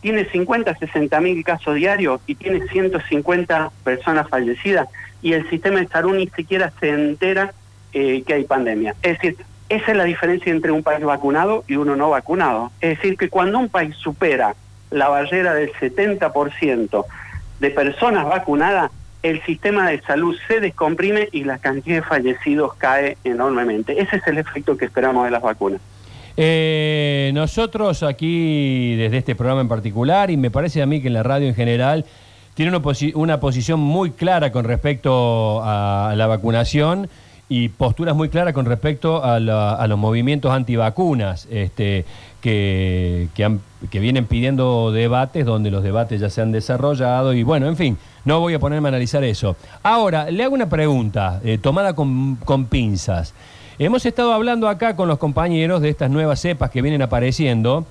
tiene 0.00 0.24
50, 0.26 0.76
60 0.76 1.20
mil 1.20 1.44
casos 1.44 1.74
diarios 1.74 2.20
y 2.26 2.34
tiene 2.34 2.66
150 2.68 3.70
personas 3.84 4.28
fallecidas 4.28 4.88
y 5.22 5.34
el 5.34 5.48
sistema 5.50 5.80
de 5.80 5.88
salud 5.88 6.16
ni 6.16 6.28
siquiera 6.28 6.72
se 6.80 6.90
entera 6.90 7.52
eh, 7.92 8.22
que 8.26 8.34
hay 8.34 8.44
pandemia. 8.44 8.94
Es 9.02 9.18
decir, 9.18 9.36
esa 9.68 9.92
es 9.92 9.96
la 9.96 10.04
diferencia 10.04 10.50
entre 10.50 10.72
un 10.72 10.82
país 10.82 11.04
vacunado 11.04 11.64
y 11.68 11.76
uno 11.76 11.96
no 11.96 12.10
vacunado. 12.10 12.72
Es 12.80 12.96
decir, 12.96 13.16
que 13.16 13.28
cuando 13.28 13.58
un 13.58 13.68
país 13.68 13.94
supera 13.96 14.54
la 14.90 15.08
barrera 15.08 15.54
del 15.54 15.72
70% 15.72 17.04
de 17.60 17.70
personas 17.70 18.26
vacunadas, 18.26 18.90
el 19.22 19.42
sistema 19.42 19.90
de 19.90 20.00
salud 20.02 20.36
se 20.48 20.60
descomprime 20.60 21.28
y 21.32 21.44
la 21.44 21.58
cantidad 21.58 21.96
de 21.96 22.02
fallecidos 22.02 22.74
cae 22.74 23.16
enormemente. 23.24 24.00
Ese 24.00 24.16
es 24.16 24.26
el 24.26 24.38
efecto 24.38 24.76
que 24.76 24.86
esperamos 24.86 25.24
de 25.24 25.30
las 25.30 25.42
vacunas. 25.42 25.80
Eh, 26.36 27.30
nosotros 27.34 28.02
aquí, 28.02 28.94
desde 28.96 29.18
este 29.18 29.34
programa 29.34 29.60
en 29.60 29.68
particular, 29.68 30.30
y 30.30 30.36
me 30.36 30.50
parece 30.50 30.80
a 30.80 30.86
mí 30.86 31.02
que 31.02 31.08
en 31.08 31.14
la 31.14 31.22
radio 31.22 31.48
en 31.48 31.54
general, 31.54 32.04
tiene 32.54 32.70
una, 32.70 32.80
posi- 32.80 33.12
una 33.14 33.40
posición 33.40 33.80
muy 33.80 34.10
clara 34.12 34.52
con 34.52 34.64
respecto 34.64 35.62
a 35.62 36.14
la 36.16 36.26
vacunación 36.26 37.08
y 37.48 37.68
posturas 37.68 38.14
muy 38.14 38.28
claras 38.28 38.54
con 38.54 38.64
respecto 38.64 39.24
a, 39.24 39.40
los 39.40 39.98
movimientos 39.98 40.52
antivacunas 40.52 41.48
este, 41.50 42.04
que, 42.40 43.28
que, 43.34 44.00
vienen 44.00 44.26
pidiendo 44.26 44.92
debates, 44.92 45.44
donde 45.44 45.70
los 45.70 45.82
debates 45.82 46.20
ya 46.20 46.30
se 46.30 46.40
han 46.40 46.52
desarrollado 46.52 47.32
y 47.32 47.42
bueno, 47.42 47.66
en 47.66 47.76
fin, 47.76 47.98
no 48.24 48.40
voy 48.40 48.54
a 48.54 48.58
ponerme 48.58 48.88
a 48.88 48.90
analizar 48.90 49.24
eso. 49.24 49.56
Ahora, 49.82 50.30
le 50.30 50.44
hago 50.44 50.54
una 50.54 50.68
pregunta, 50.68 51.40
eh, 51.44 51.58
tomada 51.58 51.94
con, 51.94 52.36
con 52.36 52.66
pinzas. 52.66 53.34
Hemos 53.78 54.04
estado 54.04 54.32
hablando 54.32 54.68
acá 54.68 54.94
con 54.94 55.08
los 55.08 55.18
compañeros 55.18 55.80
de 55.80 55.88
estas 55.88 56.10
nuevas 56.10 56.40
cepas 56.40 56.70
que 56.70 56.82
vienen 56.82 57.02
apareciendo 57.02 57.86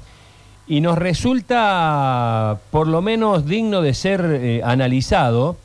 y 0.67 0.81
nos 0.81 0.99
resulta 0.99 2.59
por 2.69 2.87
lo 2.87 3.01
menos 3.01 3.47
digno 3.47 3.81
de 3.81 3.95
ser 3.95 4.21
eh, 4.23 4.61
analizado 4.63 5.57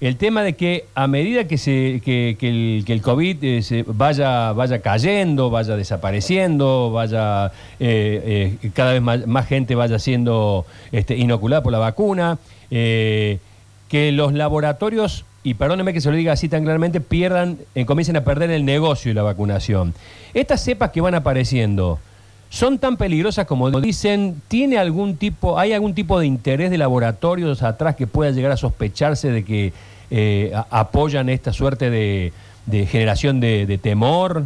el 0.00 0.16
tema 0.16 0.42
de 0.42 0.54
que 0.54 0.86
a 0.94 1.06
medida 1.06 1.44
que, 1.46 1.58
se, 1.58 2.00
que, 2.02 2.36
que 2.38 2.48
el, 2.48 2.84
que 2.86 2.92
el 2.92 3.02
COVID 3.02 3.44
eh, 3.44 3.62
se 3.62 3.84
vaya, 3.86 4.52
vaya 4.52 4.80
cayendo, 4.80 5.50
vaya 5.50 5.76
desapareciendo, 5.76 6.90
vaya 6.90 7.52
eh, 7.78 8.56
eh, 8.62 8.70
cada 8.72 8.98
vez 8.98 9.02
más, 9.02 9.46
gente 9.46 9.74
vaya 9.74 9.98
siendo 9.98 10.64
este, 10.90 11.16
inoculada 11.16 11.62
por 11.62 11.72
la 11.72 11.78
vacuna, 11.78 12.38
eh, 12.70 13.38
que 13.88 14.12
los 14.12 14.32
laboratorios, 14.32 15.26
y 15.42 15.54
perdóneme 15.54 15.92
que 15.92 16.00
se 16.00 16.10
lo 16.10 16.16
diga 16.16 16.32
así 16.32 16.48
tan 16.48 16.62
claramente, 16.62 17.00
pierdan, 17.00 17.58
eh, 17.74 17.84
comiencen 17.84 18.16
a 18.16 18.24
perder 18.24 18.50
el 18.50 18.64
negocio 18.64 19.10
y 19.10 19.14
la 19.14 19.22
vacunación. 19.22 19.92
Estas 20.32 20.62
cepas 20.64 20.90
que 20.92 21.00
van 21.00 21.14
apareciendo, 21.14 21.98
¿son 22.50 22.78
tan 22.78 22.98
peligrosas 22.98 23.46
como 23.46 23.70
dicen? 23.80 24.42
¿Tiene 24.48 24.76
algún 24.76 25.16
tipo, 25.16 25.58
hay 25.58 25.72
algún 25.72 25.94
tipo 25.94 26.20
de 26.20 26.26
interés 26.26 26.70
de 26.70 26.76
laboratorios 26.76 27.62
atrás 27.62 27.96
que 27.96 28.06
pueda 28.06 28.30
llegar 28.32 28.52
a 28.52 28.58
sospecharse 28.58 29.30
de 29.30 29.44
que 29.44 29.72
eh, 30.10 30.52
apoyan 30.70 31.30
esta 31.30 31.52
suerte 31.54 31.88
de, 31.88 32.32
generación 32.86 33.40
de, 33.40 33.64
de 33.64 33.78
temor? 33.78 34.44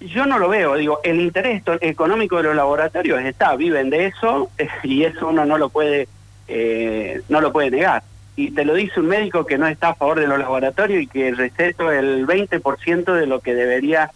yo 0.00 0.26
no 0.26 0.38
lo 0.38 0.48
veo, 0.48 0.74
digo, 0.74 1.00
el 1.04 1.20
interés 1.20 1.62
económico 1.80 2.36
de 2.38 2.44
los 2.44 2.56
laboratorios 2.56 3.20
está, 3.20 3.54
viven 3.56 3.90
de 3.90 4.06
eso 4.06 4.50
y 4.82 5.04
eso 5.04 5.28
uno 5.28 5.44
no 5.44 5.58
lo 5.58 5.68
puede, 5.68 6.08
eh, 6.48 7.22
no 7.28 7.40
lo 7.40 7.52
puede 7.52 7.70
negar. 7.70 8.02
Y 8.36 8.52
te 8.52 8.64
lo 8.64 8.74
dice 8.74 9.00
un 9.00 9.06
médico 9.06 9.44
que 9.44 9.58
no 9.58 9.66
está 9.66 9.90
a 9.90 9.94
favor 9.94 10.18
de 10.18 10.26
los 10.26 10.38
laboratorios 10.38 11.02
y 11.02 11.06
que 11.06 11.32
receto 11.32 11.92
el 11.92 12.26
20% 12.26 13.12
de 13.12 13.26
lo 13.26 13.40
que 13.40 13.54
debería 13.54 14.10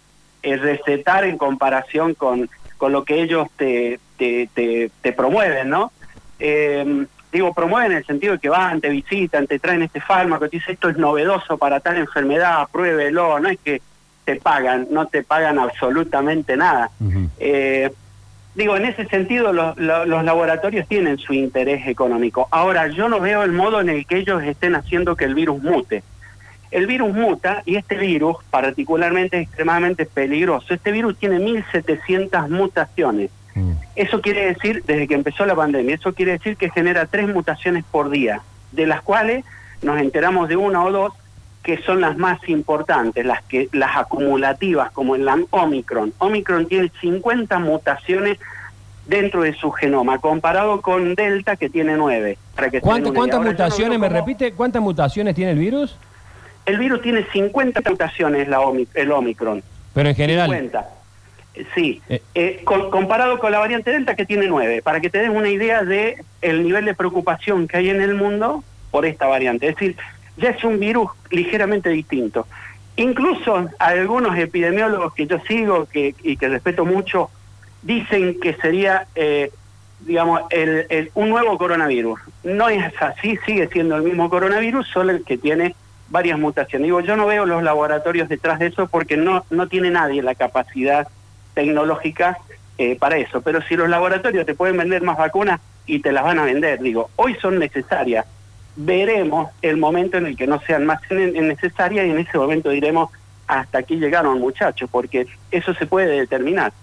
recetar 0.55 1.23
en 1.25 1.37
comparación 1.37 2.13
con, 2.13 2.49
con 2.77 2.91
lo 2.91 3.03
que 3.03 3.21
ellos 3.21 3.47
te, 3.57 3.99
te, 4.17 4.49
te, 4.53 4.91
te 5.01 5.11
promueven, 5.13 5.69
¿no? 5.69 5.91
Eh, 6.39 7.05
digo, 7.31 7.53
promueven 7.53 7.91
en 7.91 7.97
el 7.99 8.05
sentido 8.05 8.33
de 8.33 8.39
que 8.39 8.49
van, 8.49 8.79
te 8.81 8.89
visitan, 8.89 9.47
te 9.47 9.59
traen 9.59 9.81
este 9.81 9.99
fármaco, 10.01 10.47
te 10.49 10.57
dicen 10.57 10.73
esto 10.73 10.89
es 10.89 10.97
novedoso 10.97 11.57
para 11.57 11.79
tal 11.79 11.97
enfermedad, 11.97 12.67
pruébelo, 12.71 13.39
no 13.39 13.49
es 13.49 13.57
que 13.63 13.81
te 14.23 14.37
pagan, 14.37 14.87
no 14.89 15.05
te 15.07 15.23
pagan 15.23 15.59
absolutamente 15.59 16.55
nada. 16.57 16.89
Eh, 17.39 17.91
digo, 18.55 18.75
en 18.77 18.85
ese 18.85 19.05
sentido 19.07 19.51
los, 19.53 19.77
lo- 19.77 20.05
los 20.05 20.23
laboratorios 20.23 20.87
tienen 20.87 21.17
su 21.17 21.33
interés 21.33 21.87
económico. 21.87 22.47
Ahora, 22.51 22.87
yo 22.87 23.07
no 23.09 23.19
veo 23.19 23.43
el 23.43 23.51
modo 23.51 23.81
en 23.81 23.89
el 23.89 24.05
que 24.07 24.17
ellos 24.17 24.41
estén 24.43 24.75
haciendo 24.75 25.15
que 25.15 25.25
el 25.25 25.35
virus 25.35 25.61
mute. 25.61 26.03
El 26.75 26.87
virus 26.87 27.13
muta 27.13 27.63
y 27.65 27.77
este 27.77 27.95
virus 27.95 28.35
particularmente 28.51 29.37
es 29.37 29.43
extremadamente 29.43 30.05
peligroso. 30.05 30.73
Este 30.73 30.91
virus 30.91 31.17
tiene 31.17 31.39
1.700 31.39 32.49
mutaciones. 32.49 33.31
Mm. 33.53 33.71
Eso 33.95 34.19
quiere 34.19 34.47
decir, 34.47 34.83
desde 34.85 35.07
que 35.07 35.13
empezó 35.13 35.45
la 35.45 35.55
pandemia, 35.55 35.95
eso 35.95 36.13
quiere 36.13 36.33
decir 36.33 36.57
que 36.57 36.69
genera 36.69 37.05
tres 37.05 37.33
mutaciones 37.33 37.85
por 37.89 38.09
día, 38.09 38.41
de 38.73 38.87
las 38.87 39.01
cuales 39.03 39.45
nos 39.83 40.01
enteramos 40.01 40.49
de 40.49 40.57
una 40.57 40.83
o 40.83 40.91
dos 40.91 41.13
que 41.63 41.77
son 41.77 42.01
las 42.01 42.17
más 42.17 42.39
importantes, 42.49 43.25
las 43.25 43.41
que 43.43 43.69
las 43.71 43.95
acumulativas, 43.95 44.91
como 44.91 45.15
en 45.15 45.23
la 45.23 45.37
Omicron. 45.51 46.11
Omicron 46.17 46.67
tiene 46.67 46.91
50 46.99 47.57
mutaciones 47.59 48.37
dentro 49.07 49.43
de 49.43 49.53
su 49.53 49.71
genoma, 49.71 50.17
comparado 50.17 50.81
con 50.81 51.15
Delta 51.15 51.55
que 51.55 51.69
tiene 51.69 51.95
9. 51.95 52.37
Para 52.53 52.69
que 52.69 52.81
¿Cuántas, 52.81 53.13
mutaciones, 53.13 53.97
me 53.97 54.09
repite, 54.09 54.51
cuántas 54.51 54.81
mutaciones 54.81 55.35
tiene 55.35 55.51
el 55.53 55.59
virus? 55.59 55.97
El 56.65 56.77
virus 56.79 57.01
tiene 57.01 57.25
50 57.31 57.81
mutaciones, 57.89 58.47
la 58.47 58.59
Omi- 58.61 58.87
el 58.93 59.11
Omicron. 59.11 59.61
Pero 59.93 60.09
en 60.09 60.15
general. 60.15 60.45
50. 60.49 60.79
Eh, 61.53 61.65
Sí, 61.73 62.01
Eh. 62.09 62.21
Eh, 62.35 62.61
con- 62.65 62.91
comparado 62.91 63.39
con 63.39 63.49
la 63.51 63.59
variante 63.59 63.89
Delta 63.91 64.15
que 64.15 64.25
tiene 64.25 64.45
9, 64.47 64.81
para 64.81 64.99
que 64.99 65.09
te 65.09 65.19
des 65.19 65.29
una 65.29 65.47
idea 65.49 65.83
de 65.83 66.17
el 66.41 66.63
nivel 66.63 66.83
de 66.83 66.93
preocupación 66.93 67.67
que 67.69 67.77
hay 67.77 67.89
en 67.89 68.01
el 68.01 68.13
mundo 68.15 68.61
por 68.91 69.05
esta 69.05 69.25
variante. 69.27 69.69
Es 69.69 69.75
decir, 69.75 69.95
ya 70.35 70.49
es 70.49 70.61
un 70.65 70.79
virus 70.81 71.11
ligeramente 71.31 71.89
distinto. 71.89 72.45
Incluso 72.97 73.69
algunos 73.79 74.37
epidemiólogos 74.37 75.13
que 75.13 75.27
yo 75.27 75.39
sigo 75.47 75.85
que, 75.85 76.13
y 76.23 76.35
que 76.35 76.49
respeto 76.49 76.83
mucho 76.83 77.29
dicen 77.83 78.37
que 78.41 78.53
sería, 78.55 79.07
eh, 79.15 79.49
digamos, 80.01 80.41
el- 80.49 80.85
el- 80.89 81.11
un 81.13 81.29
nuevo 81.29 81.57
coronavirus. 81.57 82.19
No 82.43 82.67
es 82.67 82.83
así, 83.01 83.37
sigue 83.45 83.67
siendo 83.69 83.95
el 83.95 84.01
mismo 84.03 84.29
coronavirus, 84.29 84.87
solo 84.89 85.11
el 85.11 85.23
que 85.23 85.37
tiene 85.37 85.73
varias 86.09 86.39
mutaciones. 86.39 86.87
Digo, 86.87 87.01
yo 87.01 87.15
no 87.15 87.25
veo 87.25 87.45
los 87.45 87.63
laboratorios 87.63 88.29
detrás 88.29 88.59
de 88.59 88.67
eso 88.67 88.87
porque 88.87 89.17
no, 89.17 89.45
no 89.49 89.67
tiene 89.67 89.89
nadie 89.91 90.21
la 90.21 90.35
capacidad 90.35 91.07
tecnológica 91.53 92.37
eh, 92.77 92.95
para 92.97 93.17
eso. 93.17 93.41
Pero 93.41 93.61
si 93.61 93.75
los 93.75 93.89
laboratorios 93.89 94.45
te 94.45 94.55
pueden 94.55 94.77
vender 94.77 95.01
más 95.01 95.17
vacunas 95.17 95.59
y 95.85 95.99
te 95.99 96.11
las 96.11 96.23
van 96.23 96.39
a 96.39 96.43
vender, 96.45 96.79
digo, 96.81 97.09
hoy 97.15 97.35
son 97.35 97.59
necesarias. 97.59 98.25
Veremos 98.75 99.51
el 99.61 99.77
momento 99.77 100.17
en 100.17 100.25
el 100.25 100.35
que 100.35 100.47
no 100.47 100.59
sean 100.61 100.85
más 100.85 100.99
necesarias 101.09 102.05
y 102.05 102.09
en 102.09 102.19
ese 102.19 102.37
momento 102.37 102.69
diremos 102.69 103.09
hasta 103.47 103.77
aquí 103.77 103.95
llegaron 103.95 104.39
muchachos, 104.39 104.89
porque 104.91 105.27
eso 105.51 105.73
se 105.75 105.85
puede 105.85 106.19
determinar. 106.19 106.73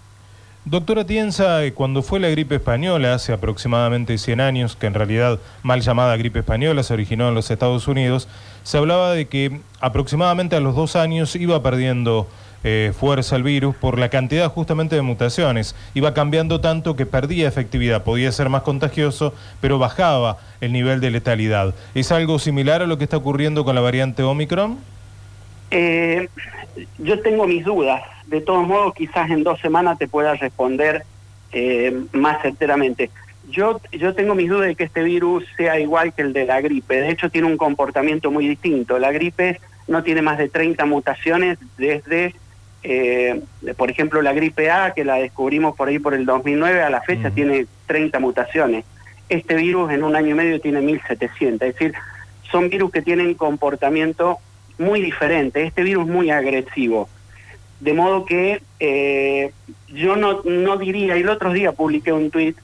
Doctora 0.65 1.03
Tienza, 1.05 1.65
eh, 1.65 1.73
cuando 1.73 2.01
fue 2.01 2.21
la 2.21 2.29
gripe 2.29 2.55
española 2.55 3.13
hace 3.13 3.33
aproximadamente 3.33 4.17
100 4.17 4.39
años, 4.39 4.77
que 4.77 4.87
en 4.87 4.93
realidad 4.93 5.39
mal 5.61 5.81
llamada 5.81 6.15
gripe 6.15 6.39
española 6.39 6.83
se 6.83 6.93
originó 6.93 7.27
en 7.27 7.35
los 7.35 7.51
Estados 7.51 7.89
Unidos, 7.89 8.29
se 8.63 8.77
hablaba 8.77 9.11
de 9.11 9.27
que 9.27 9.59
aproximadamente 9.81 10.55
a 10.55 10.61
los 10.61 10.73
dos 10.73 10.95
años 10.95 11.35
iba 11.35 11.61
perdiendo 11.61 12.29
eh, 12.63 12.93
fuerza 12.97 13.35
el 13.35 13.43
virus 13.43 13.75
por 13.75 13.99
la 13.99 14.07
cantidad 14.07 14.49
justamente 14.49 14.95
de 14.95 15.01
mutaciones. 15.01 15.75
Iba 15.95 16.13
cambiando 16.13 16.61
tanto 16.61 16.95
que 16.95 17.05
perdía 17.05 17.49
efectividad, 17.49 18.05
podía 18.05 18.31
ser 18.31 18.47
más 18.47 18.61
contagioso, 18.61 19.33
pero 19.59 19.79
bajaba 19.79 20.37
el 20.61 20.71
nivel 20.71 21.01
de 21.01 21.11
letalidad. 21.11 21.75
¿Es 21.93 22.13
algo 22.13 22.39
similar 22.39 22.81
a 22.81 22.87
lo 22.87 22.97
que 22.97 23.03
está 23.03 23.17
ocurriendo 23.17 23.65
con 23.65 23.75
la 23.75 23.81
variante 23.81 24.23
Omicron? 24.23 24.77
Eh, 25.75 26.29
yo 26.99 27.19
tengo 27.21 27.47
mis 27.47 27.65
dudas. 27.65 28.03
De 28.27 28.41
todos 28.41 28.67
modos, 28.67 28.93
quizás 28.93 29.29
en 29.31 29.43
dos 29.43 29.59
semanas 29.59 29.97
te 29.97 30.07
pueda 30.07 30.35
responder 30.35 31.03
eh, 31.51 31.99
más 32.11 32.41
certeramente. 32.43 33.09
Yo, 33.49 33.81
yo 33.91 34.13
tengo 34.13 34.35
mis 34.35 34.49
dudas 34.49 34.67
de 34.67 34.75
que 34.75 34.83
este 34.83 35.03
virus 35.03 35.45
sea 35.57 35.79
igual 35.79 36.13
que 36.13 36.21
el 36.21 36.31
de 36.31 36.45
la 36.45 36.61
gripe. 36.61 37.01
De 37.01 37.09
hecho, 37.09 37.29
tiene 37.29 37.47
un 37.47 37.57
comportamiento 37.57 38.29
muy 38.29 38.47
distinto. 38.47 38.99
La 38.99 39.11
gripe 39.11 39.59
no 39.87 40.03
tiene 40.03 40.21
más 40.21 40.37
de 40.37 40.47
30 40.47 40.85
mutaciones 40.85 41.57
desde, 41.77 42.35
eh, 42.83 43.41
por 43.75 43.89
ejemplo, 43.89 44.21
la 44.21 44.33
gripe 44.33 44.69
A, 44.69 44.93
que 44.93 45.03
la 45.03 45.15
descubrimos 45.15 45.75
por 45.75 45.87
ahí 45.87 45.97
por 45.97 46.13
el 46.13 46.25
2009, 46.25 46.83
a 46.83 46.89
la 46.91 47.01
fecha 47.01 47.31
tiene 47.31 47.65
30 47.87 48.19
mutaciones. 48.19 48.85
Este 49.27 49.55
virus 49.55 49.91
en 49.91 50.03
un 50.03 50.15
año 50.15 50.29
y 50.29 50.33
medio 50.35 50.61
tiene 50.61 50.81
1700. 50.81 51.67
Es 51.67 51.73
decir, 51.73 51.93
son 52.51 52.69
virus 52.69 52.91
que 52.91 53.01
tienen 53.01 53.33
comportamiento 53.33 54.37
muy 54.77 55.01
diferente. 55.01 55.63
Este 55.63 55.83
virus 55.83 56.07
muy 56.07 56.29
agresivo. 56.29 57.09
De 57.79 57.93
modo 57.93 58.25
que 58.25 58.61
eh, 58.79 59.51
yo 59.89 60.15
no, 60.15 60.41
no 60.43 60.77
diría, 60.77 61.17
y 61.17 61.21
el 61.21 61.29
otro 61.29 61.51
día 61.51 61.73
publiqué 61.73 62.13
un 62.13 62.31
tuit, 62.31 62.57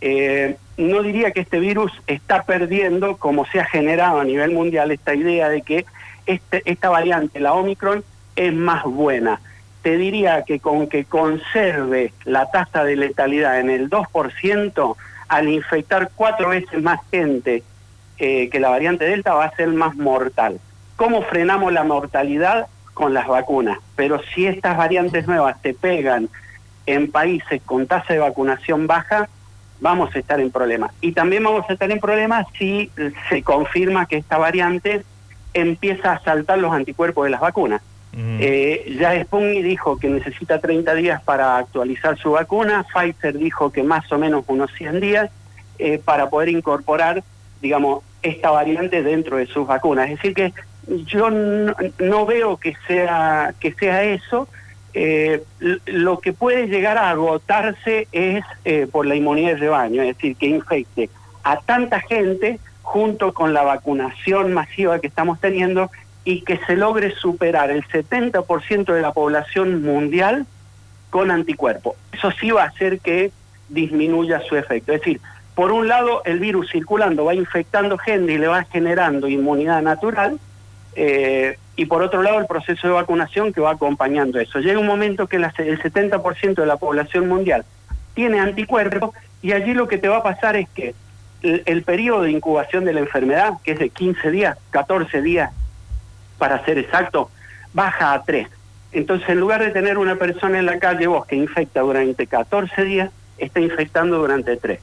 eh, 0.00 0.56
no 0.76 1.02
diría 1.02 1.32
que 1.32 1.40
este 1.40 1.58
virus 1.58 1.92
está 2.06 2.42
perdiendo, 2.44 3.16
como 3.16 3.46
se 3.46 3.60
ha 3.60 3.64
generado 3.64 4.20
a 4.20 4.24
nivel 4.24 4.52
mundial, 4.52 4.90
esta 4.90 5.14
idea 5.14 5.48
de 5.48 5.62
que 5.62 5.84
este, 6.26 6.62
esta 6.64 6.88
variante, 6.88 7.40
la 7.40 7.54
Omicron, 7.54 8.04
es 8.36 8.52
más 8.52 8.84
buena. 8.84 9.40
Te 9.82 9.96
diría 9.96 10.42
que 10.42 10.60
con 10.60 10.88
que 10.88 11.04
conserve 11.04 12.12
la 12.24 12.50
tasa 12.50 12.84
de 12.84 12.96
letalidad 12.96 13.60
en 13.60 13.70
el 13.70 13.90
2%, 13.90 14.96
al 15.28 15.48
infectar 15.48 16.10
cuatro 16.14 16.50
veces 16.50 16.82
más 16.82 17.00
gente 17.10 17.62
eh, 18.18 18.48
que 18.50 18.60
la 18.60 18.70
variante 18.70 19.04
Delta, 19.04 19.34
va 19.34 19.44
a 19.44 19.56
ser 19.56 19.68
más 19.68 19.94
mortal. 19.96 20.60
¿Cómo 20.98 21.22
frenamos 21.22 21.72
la 21.72 21.84
mortalidad? 21.84 22.66
Con 22.92 23.14
las 23.14 23.28
vacunas. 23.28 23.78
Pero 23.94 24.20
si 24.34 24.46
estas 24.46 24.76
variantes 24.76 25.28
nuevas 25.28 25.62
te 25.62 25.72
pegan 25.72 26.28
en 26.86 27.08
países 27.12 27.62
con 27.64 27.86
tasa 27.86 28.14
de 28.14 28.18
vacunación 28.18 28.88
baja, 28.88 29.28
vamos 29.80 30.12
a 30.12 30.18
estar 30.18 30.40
en 30.40 30.50
problemas. 30.50 30.90
Y 31.00 31.12
también 31.12 31.44
vamos 31.44 31.64
a 31.68 31.74
estar 31.74 31.88
en 31.88 32.00
problemas 32.00 32.46
si 32.58 32.90
se 33.28 33.44
confirma 33.44 34.06
que 34.06 34.16
esta 34.16 34.38
variante 34.38 35.04
empieza 35.54 36.14
a 36.14 36.20
saltar 36.24 36.58
los 36.58 36.72
anticuerpos 36.72 37.26
de 37.26 37.30
las 37.30 37.42
vacunas. 37.42 37.80
Mm. 38.12 38.38
Eh, 38.40 38.96
ya 38.98 39.22
Sputnik 39.22 39.62
dijo 39.62 39.98
que 39.98 40.08
necesita 40.08 40.58
30 40.58 40.94
días 40.94 41.22
para 41.22 41.58
actualizar 41.58 42.18
su 42.18 42.32
vacuna, 42.32 42.84
Pfizer 42.92 43.38
dijo 43.38 43.70
que 43.70 43.84
más 43.84 44.10
o 44.10 44.18
menos 44.18 44.42
unos 44.48 44.72
100 44.72 44.98
días 44.98 45.30
eh, 45.78 46.00
para 46.04 46.28
poder 46.28 46.48
incorporar, 46.48 47.22
digamos, 47.62 48.02
esta 48.20 48.50
variante 48.50 49.04
dentro 49.04 49.36
de 49.36 49.46
sus 49.46 49.64
vacunas. 49.64 50.10
Es 50.10 50.16
decir 50.16 50.34
que 50.34 50.52
yo 51.06 51.30
no, 51.30 52.26
veo 52.26 52.56
que 52.56 52.76
sea 52.86 53.54
que 53.60 53.72
sea 53.72 54.04
eso. 54.04 54.48
Eh, 54.94 55.42
lo 55.86 56.18
que 56.18 56.32
puede 56.32 56.66
llegar 56.66 56.98
a 56.98 57.10
agotarse 57.10 58.08
es 58.10 58.44
eh, 58.64 58.88
por 58.90 59.06
la 59.06 59.14
inmunidad 59.14 59.50
de 59.50 59.56
rebaño, 59.56 60.02
es 60.02 60.16
decir, 60.16 60.34
que 60.36 60.46
infecte 60.46 61.10
a 61.44 61.60
tanta 61.60 62.00
gente 62.00 62.58
junto 62.82 63.34
con 63.34 63.52
la 63.52 63.62
vacunación 63.62 64.52
masiva 64.54 64.98
que 64.98 65.06
estamos 65.06 65.38
teniendo 65.40 65.90
y 66.24 66.40
que 66.40 66.58
se 66.66 66.74
logre 66.74 67.14
superar 67.14 67.70
el 67.70 67.86
70% 67.86 68.92
de 68.92 69.02
la 69.02 69.12
población 69.12 69.82
mundial 69.82 70.46
con 71.10 71.30
anticuerpos. 71.30 71.96
Eso 72.12 72.30
sí 72.32 72.50
va 72.50 72.64
a 72.64 72.68
hacer 72.68 73.00
que 73.00 73.30
disminuya 73.68 74.40
su 74.40 74.56
efecto. 74.56 74.92
Es 74.92 75.00
decir, 75.00 75.20
por 75.54 75.72
un 75.72 75.88
lado, 75.88 76.22
el 76.24 76.38
virus 76.38 76.70
circulando 76.70 77.24
va 77.24 77.34
infectando 77.34 77.98
gente 77.98 78.32
y 78.32 78.38
le 78.38 78.46
va 78.46 78.64
generando 78.64 79.28
inmunidad 79.28 79.82
natural, 79.82 80.38
eh, 80.94 81.58
y 81.76 81.86
por 81.86 82.02
otro 82.02 82.22
lado, 82.22 82.40
el 82.40 82.46
proceso 82.46 82.88
de 82.88 82.94
vacunación 82.94 83.52
que 83.52 83.60
va 83.60 83.70
acompañando 83.72 84.40
eso. 84.40 84.58
Llega 84.58 84.80
un 84.80 84.86
momento 84.86 85.26
que 85.28 85.38
la- 85.38 85.52
el 85.58 85.80
70% 85.80 86.60
de 86.62 86.66
la 86.66 86.76
población 86.76 87.28
mundial 87.28 87.64
tiene 88.14 88.40
anticuerpos 88.40 89.10
y 89.42 89.52
allí 89.52 89.74
lo 89.74 89.86
que 89.86 89.98
te 89.98 90.08
va 90.08 90.16
a 90.18 90.22
pasar 90.24 90.56
es 90.56 90.68
que 90.70 90.94
el, 91.42 91.62
el 91.66 91.82
periodo 91.84 92.22
de 92.22 92.32
incubación 92.32 92.84
de 92.84 92.92
la 92.92 93.00
enfermedad, 93.00 93.52
que 93.62 93.72
es 93.72 93.78
de 93.78 93.90
15 93.90 94.30
días, 94.32 94.58
14 94.70 95.22
días 95.22 95.52
para 96.36 96.64
ser 96.64 96.78
exacto, 96.78 97.30
baja 97.72 98.12
a 98.12 98.22
3. 98.24 98.48
Entonces, 98.90 99.28
en 99.28 99.38
lugar 99.38 99.60
de 99.62 99.70
tener 99.70 99.98
una 99.98 100.16
persona 100.16 100.58
en 100.58 100.66
la 100.66 100.78
calle 100.80 101.06
vos 101.06 101.26
que 101.26 101.36
infecta 101.36 101.80
durante 101.82 102.26
14 102.26 102.82
días, 102.84 103.10
está 103.36 103.60
infectando 103.60 104.18
durante 104.18 104.56
3. 104.56 104.80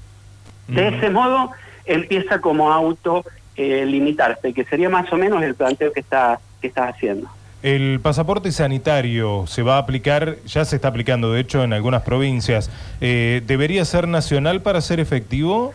De 0.68 0.88
ese 0.88 1.10
modo 1.10 1.52
empieza 1.86 2.40
como 2.40 2.72
auto 2.72 3.26
eh, 3.56 3.86
limitarse, 3.86 4.54
que 4.54 4.64
sería 4.66 4.90
más 4.90 5.12
o 5.12 5.18
menos 5.18 5.42
el 5.44 5.56
planteo 5.56 5.92
que 5.92 6.00
está 6.00 6.40
que 6.62 6.68
estás 6.68 6.96
haciendo. 6.96 7.30
El 7.64 8.00
pasaporte 8.00 8.52
sanitario 8.52 9.46
se 9.48 9.64
va 9.64 9.76
a 9.76 9.80
aplicar, 9.80 10.38
ya 10.46 10.66
se 10.66 10.76
está 10.76 10.90
aplicando 10.90 11.32
de 11.32 11.42
hecho 11.42 11.64
en 11.64 11.74
algunas 11.74 12.04
provincias. 12.04 12.70
Eh, 13.02 13.42
¿Debería 13.46 13.84
ser 13.86 14.08
nacional 14.08 14.62
para 14.62 14.82
ser 14.82 15.00
efectivo? 15.00 15.74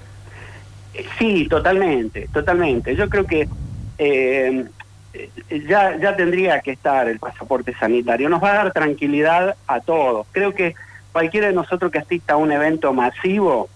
Eh, 0.94 1.04
Sí, 1.18 1.48
totalmente, 1.48 2.28
totalmente. 2.32 2.94
Yo 2.94 3.08
creo 3.08 3.26
que 3.26 3.48
eh, 3.98 4.64
eh, 5.12 5.30
ya, 5.68 5.96
ya 5.98 6.16
tendría 6.16 6.60
que 6.60 6.72
estar 6.72 7.08
el 7.08 7.18
pasaporte 7.18 7.74
sanitario. 7.74 8.28
Nos 8.28 8.42
va 8.42 8.52
a 8.52 8.64
dar 8.64 8.72
tranquilidad 8.72 9.56
a 9.66 9.80
todos. 9.80 10.26
Creo 10.32 10.54
que 10.54 10.74
cualquiera 11.12 11.48
de 11.48 11.52
nosotros 11.52 11.90
que 11.90 11.98
asista 11.98 12.34
a 12.34 12.36
un 12.36 12.52
evento 12.52 12.92
masivo, 12.92 13.68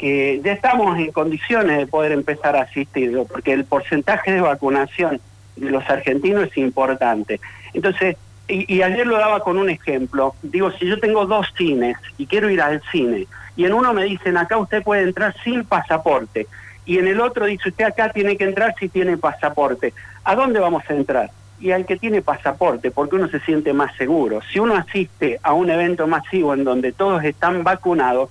que 0.00 0.40
ya 0.42 0.52
estamos 0.52 0.98
en 0.98 1.12
condiciones 1.12 1.76
de 1.76 1.86
poder 1.86 2.12
empezar 2.12 2.56
a 2.56 2.62
asistirlo, 2.62 3.26
porque 3.26 3.52
el 3.52 3.66
porcentaje 3.66 4.32
de 4.32 4.40
vacunación 4.40 5.20
de 5.56 5.70
los 5.70 5.88
argentinos 5.90 6.44
es 6.44 6.56
importante. 6.56 7.38
Entonces, 7.74 8.16
y, 8.48 8.74
y 8.74 8.82
ayer 8.82 9.06
lo 9.06 9.18
daba 9.18 9.40
con 9.40 9.58
un 9.58 9.68
ejemplo. 9.68 10.34
Digo, 10.42 10.70
si 10.72 10.86
yo 10.86 10.98
tengo 10.98 11.26
dos 11.26 11.52
cines 11.54 11.98
y 12.16 12.24
quiero 12.24 12.48
ir 12.48 12.62
al 12.62 12.80
cine, 12.90 13.26
y 13.56 13.66
en 13.66 13.74
uno 13.74 13.92
me 13.92 14.04
dicen, 14.04 14.38
acá 14.38 14.56
usted 14.56 14.82
puede 14.82 15.02
entrar 15.02 15.34
sin 15.44 15.64
pasaporte, 15.64 16.46
y 16.86 16.96
en 16.96 17.06
el 17.06 17.20
otro 17.20 17.44
dice, 17.44 17.68
usted 17.68 17.84
acá 17.84 18.10
tiene 18.10 18.38
que 18.38 18.44
entrar 18.44 18.74
si 18.80 18.88
tiene 18.88 19.18
pasaporte. 19.18 19.92
¿A 20.24 20.34
dónde 20.34 20.60
vamos 20.60 20.82
a 20.88 20.94
entrar? 20.94 21.30
Y 21.60 21.72
al 21.72 21.84
que 21.84 21.98
tiene 21.98 22.22
pasaporte, 22.22 22.90
porque 22.90 23.16
uno 23.16 23.28
se 23.28 23.40
siente 23.40 23.74
más 23.74 23.94
seguro. 23.96 24.40
Si 24.50 24.58
uno 24.58 24.76
asiste 24.76 25.38
a 25.42 25.52
un 25.52 25.68
evento 25.68 26.06
masivo 26.06 26.54
en 26.54 26.64
donde 26.64 26.92
todos 26.92 27.22
están 27.22 27.64
vacunados, 27.64 28.30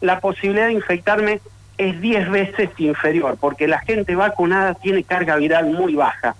la 0.00 0.20
posibilidad 0.20 0.66
de 0.66 0.74
infectarme 0.74 1.40
es 1.78 2.00
10 2.00 2.30
veces 2.30 2.70
inferior, 2.78 3.36
porque 3.40 3.66
la 3.66 3.80
gente 3.80 4.14
vacunada 4.14 4.74
tiene 4.74 5.02
carga 5.02 5.36
viral 5.36 5.70
muy 5.70 5.94
baja 5.94 6.36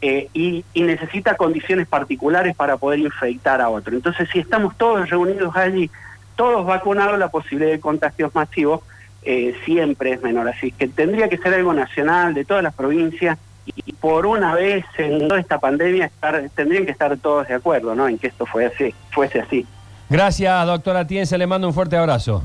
eh, 0.00 0.28
y, 0.32 0.64
necesita 0.74 1.34
condiciones 1.34 1.88
particulares 1.88 2.54
para 2.54 2.76
poder 2.76 3.00
infectar 3.00 3.60
a 3.60 3.68
otro. 3.68 3.94
Entonces, 3.94 4.28
si 4.32 4.38
estamos 4.38 4.76
todos 4.76 5.08
reunidos 5.10 5.56
allí, 5.56 5.90
todos 6.36 6.64
vacunados, 6.66 7.18
la 7.18 7.28
posibilidad 7.28 7.72
de 7.72 7.80
contagios 7.80 8.34
masivos 8.34 8.82
eh, 9.22 9.56
siempre 9.64 10.12
es 10.12 10.22
menor. 10.22 10.48
Así 10.48 10.70
que 10.70 10.86
tendría 10.86 11.28
que 11.28 11.38
ser 11.38 11.54
algo 11.54 11.72
nacional 11.72 12.34
de 12.34 12.44
todas 12.44 12.62
las 12.62 12.74
provincias 12.74 13.38
y 13.66 13.92
por 13.94 14.26
una 14.26 14.54
vez 14.54 14.84
en 14.98 15.26
toda 15.26 15.40
esta 15.40 15.58
pandemia 15.58 16.06
estar, 16.06 16.40
tendrían 16.54 16.84
que 16.84 16.92
estar 16.92 17.16
todos 17.16 17.48
de 17.48 17.54
acuerdo 17.54 17.96
¿no? 17.96 18.06
en 18.06 18.18
que 18.18 18.28
esto 18.28 18.44
así, 18.44 18.94
fuese 19.10 19.40
así. 19.40 19.66
Gracias, 20.08 20.66
doctora 20.66 21.04
Tienza, 21.04 21.36
le 21.36 21.48
mando 21.48 21.66
un 21.66 21.74
fuerte 21.74 21.96
abrazo. 21.96 22.44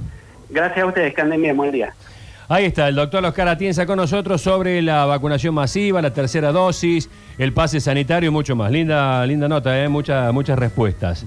Gracias 0.52 0.84
a 0.84 0.86
ustedes, 0.86 1.14
que 1.14 1.54
buen 1.54 1.72
día. 1.72 1.94
Ahí 2.50 2.66
está, 2.66 2.90
el 2.90 2.96
doctor 2.96 3.24
Oscar 3.24 3.48
Atienza 3.48 3.86
con 3.86 3.96
nosotros 3.96 4.42
sobre 4.42 4.82
la 4.82 5.06
vacunación 5.06 5.56
masiva, 5.56 6.02
la 6.02 6.12
tercera 6.12 6.52
dosis, 6.52 7.10
el 7.38 7.54
pase 7.54 7.80
sanitario 7.80 8.28
y 8.28 8.32
mucho 8.34 8.58
más. 8.58 8.70
Linda, 8.70 9.26
linda 9.26 9.48
nota, 9.48 9.82
¿eh? 9.82 9.88
muchas, 9.88 10.34
muchas 10.34 10.60
respuestas. 10.60 11.26